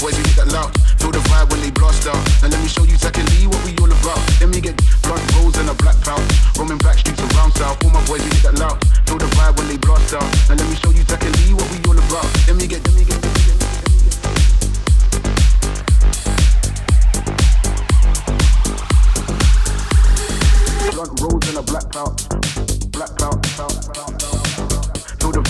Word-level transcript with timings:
boys, 0.00 0.16
we 0.16 0.22
hit 0.22 0.36
that 0.38 0.50
loud. 0.52 0.70
Feel 0.98 1.10
the 1.10 1.18
vibe 1.30 1.50
when 1.50 1.60
they 1.60 1.70
blast 1.70 2.06
out. 2.06 2.18
And 2.42 2.52
let 2.52 2.60
me 2.62 2.68
show 2.68 2.84
you 2.84 2.96
technically 2.96 3.46
what 3.46 3.60
we 3.66 3.74
all 3.82 3.90
about. 3.90 4.18
Let 4.40 4.48
me 4.48 4.60
get 4.60 4.76
blood 5.02 5.22
rolls 5.34 5.58
in 5.58 5.68
a 5.68 5.74
black 5.74 5.98
pouch. 6.02 6.22
Roaming 6.56 6.78
back 6.78 6.98
streets 6.98 7.20
around 7.20 7.52
south. 7.54 7.82
All 7.84 7.90
my 7.90 8.02
boys, 8.06 8.22
we 8.22 8.30
hit 8.30 8.42
that 8.48 8.58
loud. 8.58 8.78
Feel 9.06 9.18
the 9.18 9.30
vibe 9.36 9.58
when 9.58 9.68
they 9.68 9.78
blast 9.78 10.14
out. 10.14 10.26
And 10.50 10.58
let 10.58 10.66
me 10.68 10.76
show 10.76 10.90
you 10.90 11.04
technically 11.04 11.54
what 11.54 11.68
we 11.70 11.78
all 11.90 11.98
about. 11.98 12.26
Let 12.46 12.56
me 12.56 12.66
get, 12.66 12.84
let 12.86 12.94
me 12.94 13.04
get. 13.04 13.18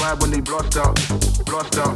Vibe 0.08 0.20
when 0.22 0.30
they 0.30 0.40
blast 0.40 0.76
out, 0.76 0.94
blast 1.44 1.78
out, 1.78 1.94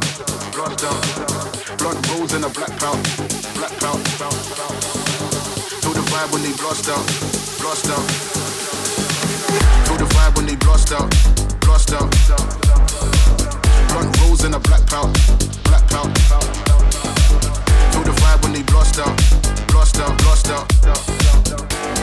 blast 0.53 0.83
out. 0.83 1.77
Blunt 1.77 2.09
rolls 2.11 2.33
in 2.33 2.43
a 2.43 2.49
black 2.49 2.69
pouch, 2.77 3.17
black 3.55 3.71
pouch. 3.79 4.07
Feel 5.81 5.93
the 5.93 6.03
vibe 6.11 6.31
when 6.31 6.43
they 6.43 6.53
blast 6.53 6.89
out, 6.89 7.05
blast 7.61 7.89
out. 7.89 8.05
Feel 9.87 9.97
the 9.97 10.05
vibe 10.13 10.35
when 10.35 10.45
they 10.45 10.55
blast 10.57 10.91
out, 10.91 11.09
blast 11.61 11.93
out. 11.93 12.09
Blunt 13.89 14.21
rolls 14.21 14.43
in 14.43 14.53
a 14.53 14.59
black 14.59 14.85
pouch, 14.85 15.17
black 15.63 15.87
pouch. 15.89 16.19
Feel 17.93 18.03
the 18.03 18.13
vibe 18.21 18.43
when 18.43 18.53
they 18.53 18.63
blast 18.63 18.99
out, 18.99 19.15
blast 19.67 19.97
out, 19.99 20.17
blast 20.19 20.49
out. 20.49 22.02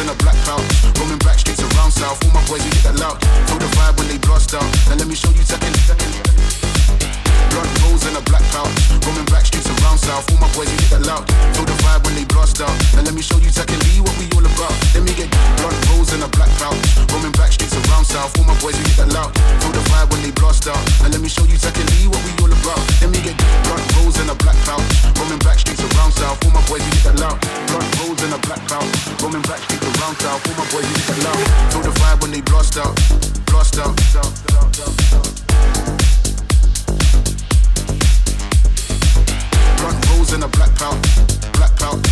In 0.00 0.08
a 0.08 0.14
black 0.14 0.36
pouch. 0.44 0.62
Roaming 0.98 1.18
back 1.18 1.38
streets 1.38 1.62
around 1.62 1.92
south. 1.92 2.22
All 2.24 2.32
my 2.32 2.44
boys, 2.46 2.62
we 2.64 2.70
hit 2.70 2.84
that 2.84 2.98
loud. 2.98 3.22
Feel 3.48 3.58
the 3.58 3.70
vibe 3.76 3.98
when 3.98 4.08
they 4.08 4.18
blast 4.18 4.54
out. 4.54 4.66
Now 4.88 4.96
let 4.96 5.08
me 5.08 5.14
show 5.14 5.30
you 5.30 5.42
second. 5.42 5.74
second. 5.76 6.47
Blood 7.52 7.68
rolls 7.82 8.06
in 8.06 8.14
a 8.16 8.22
black 8.28 8.44
pouch. 8.52 8.72
Roaming 9.04 9.28
back 9.30 9.46
streets 9.46 9.68
around 9.68 9.98
south. 9.98 10.28
All 10.32 10.38
my 10.38 10.50
boys, 10.54 10.68
we 10.70 10.76
hit 10.82 10.90
that 10.96 11.04
loud. 11.06 11.24
Feel 11.54 11.64
the 11.64 11.76
vibe 11.84 12.04
when 12.04 12.14
they 12.14 12.24
blast 12.24 12.60
out. 12.60 12.74
Now 12.94 13.02
let 13.02 13.14
me 13.14 13.22
show 13.22 13.38
you 13.38 13.50
secondly 13.50 14.00
what 14.00 14.14
we 14.18 14.26
all 14.36 14.44
about. 14.44 14.74
Let 14.94 15.02
me 15.02 15.12
get 15.14 15.30
blood 15.58 15.76
rolls 15.90 16.12
in 16.12 16.22
a 16.22 16.28
black 16.28 16.50
pouch. 16.60 16.78
Roaming 17.12 17.32
back 17.34 17.52
streets 17.52 17.74
around 17.74 18.04
south. 18.04 18.36
All 18.38 18.44
my 18.44 18.56
boys, 18.60 18.76
we 18.76 18.84
hit 18.88 18.98
that 19.02 19.10
loud. 19.12 19.32
Feel 19.62 19.72
the 19.72 19.82
vibe 19.90 20.10
when 20.12 20.20
they 20.22 20.32
blast 20.32 20.68
out. 20.68 20.80
Let 21.08 21.20
me 21.20 21.28
show 21.28 21.44
you 21.44 21.56
secondly 21.56 22.06
what 22.06 22.20
we 22.26 22.32
all 22.42 22.52
about. 22.52 22.80
Let 23.00 23.10
me 23.10 23.20
get 23.24 23.36
blood 23.66 23.82
rolls 23.96 24.20
in 24.20 24.28
a 24.28 24.36
black 24.36 24.56
pouch. 24.68 24.84
Roaming 25.18 25.40
back 25.40 25.58
streets 25.58 25.82
around 25.82 26.12
south. 26.12 26.38
All 26.44 26.52
my 26.52 26.62
boys, 26.68 26.84
hit 26.84 27.04
that 27.08 27.18
loud. 27.18 27.40
Blood 27.70 27.88
rolls 27.98 28.20
in 28.22 28.32
a 28.32 28.38
black. 28.44 28.60
Roaming 29.22 29.42
back 29.42 29.60
streets 29.64 29.86
around 29.98 30.16
south. 30.20 30.46
All 30.46 30.54
my 30.54 30.66
boys, 30.70 30.84
we 30.84 30.94
hit 30.94 31.06
that 31.08 31.18
loud. 31.24 31.38
Feel 31.72 31.82
the 31.82 31.92
vibe 32.00 32.22
when 32.22 32.30
they 32.30 32.42
blast 32.42 32.76
out. 32.76 32.94
Blast 33.46 33.78
out. 33.78 33.94
Rolls 40.18 40.32
in 40.32 40.42
a 40.42 40.48
black 40.48 40.74
pouch. 40.74 40.96
Black 41.52 41.70
pouch. 41.76 42.02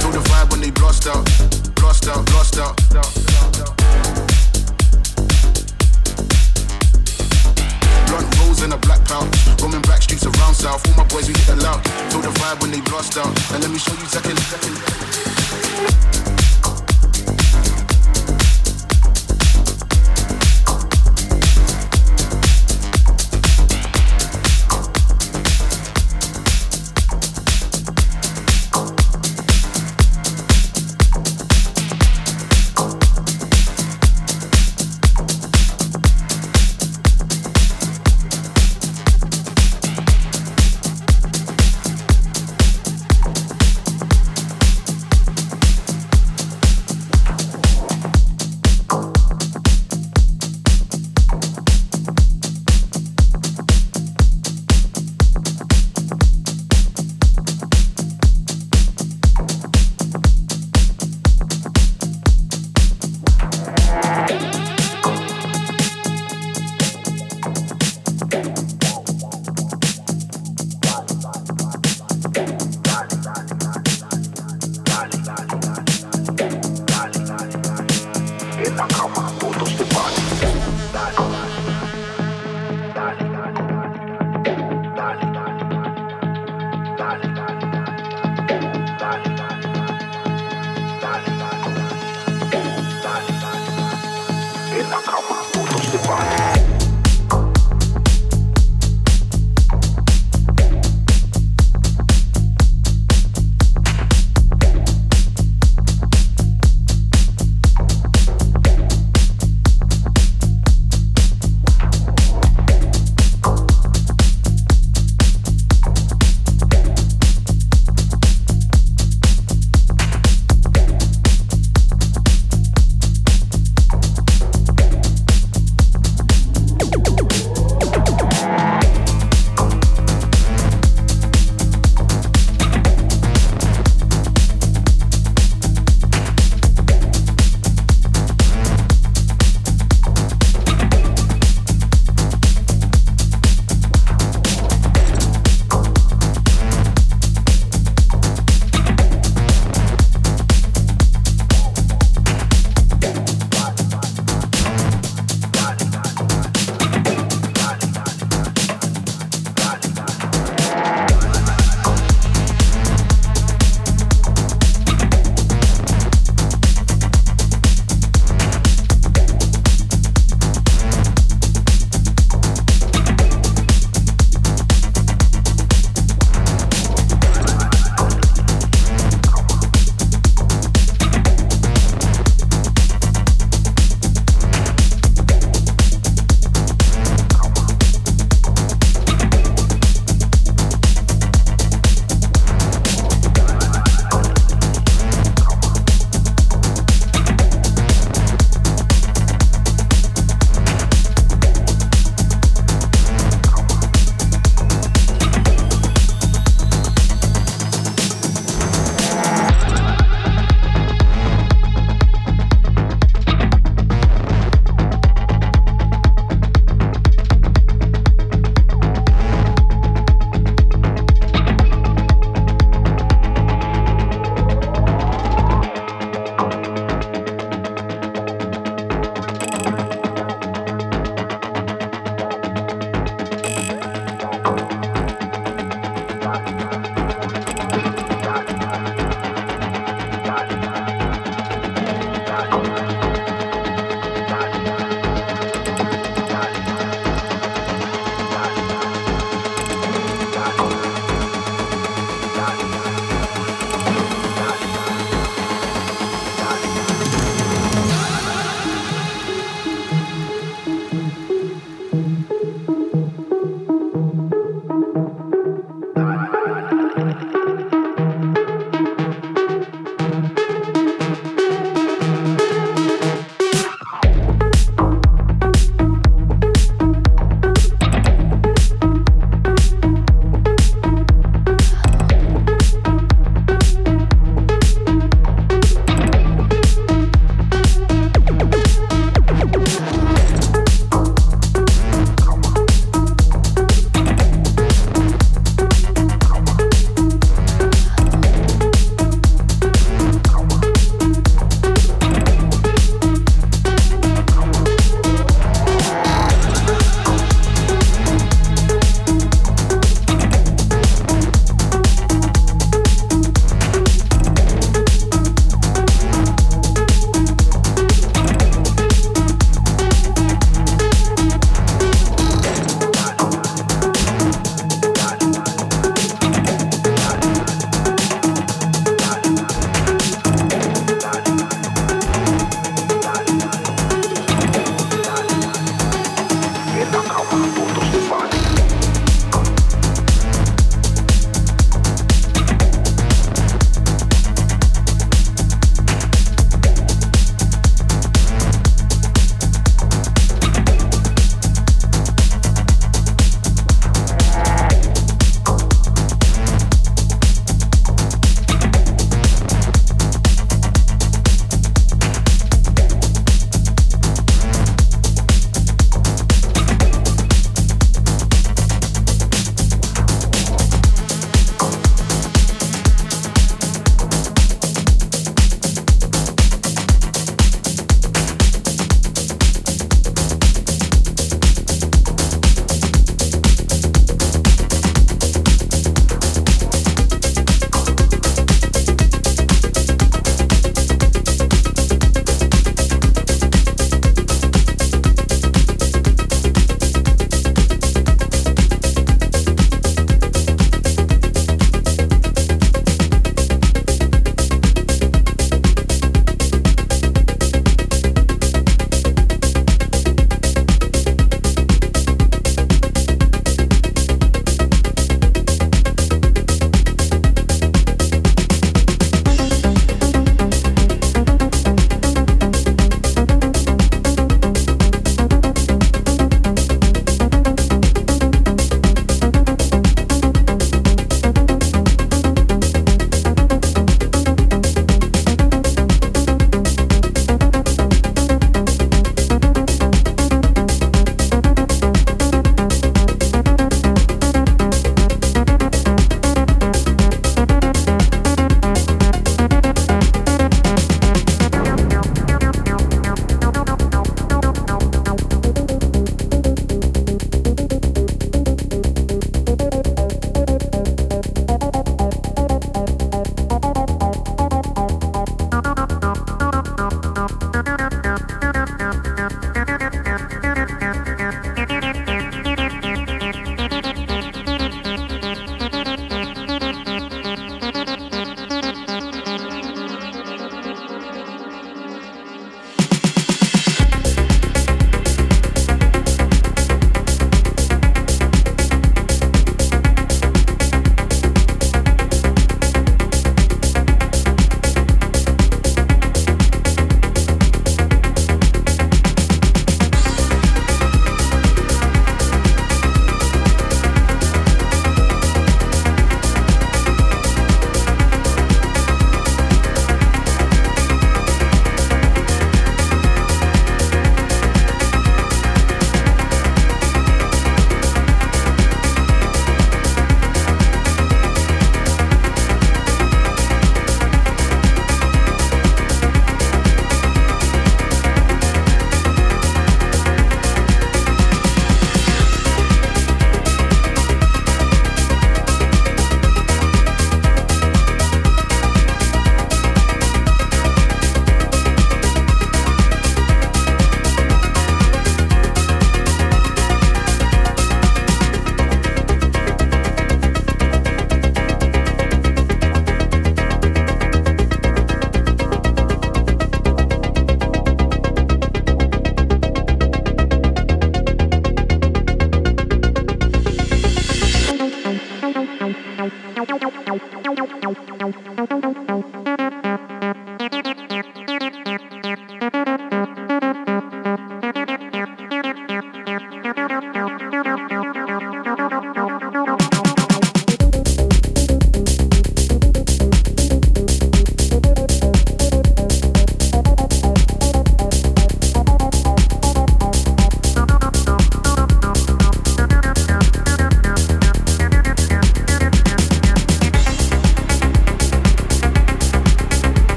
Feel 0.00 0.10
the 0.10 0.18
vibe 0.18 0.50
when 0.50 0.60
they 0.60 0.72
blast 0.72 1.06
out. 1.06 1.24
Blast 1.76 2.08
out. 2.08 2.26
Blast 2.26 2.58
out. 2.58 2.76
Blunt 8.08 8.38
rolls 8.40 8.62
in 8.64 8.72
a 8.72 8.78
black 8.78 9.04
pouch. 9.04 9.62
Roaming 9.62 9.82
back 9.82 10.02
streets 10.02 10.26
around 10.26 10.54
south. 10.54 10.84
All 10.88 10.96
my 10.96 11.04
boys, 11.04 11.28
we 11.28 11.34
hit 11.34 11.46
that 11.46 11.62
loud. 11.62 11.86
Feel 12.10 12.20
the 12.20 12.30
vibe 12.40 12.60
when 12.60 12.72
they 12.72 12.80
blast 12.80 13.16
out. 13.16 13.28
And 13.52 13.62
let 13.62 13.70
me 13.70 13.78
show 13.78 13.92
you 13.92 14.06
second. 14.06 14.36
second. 14.40 14.93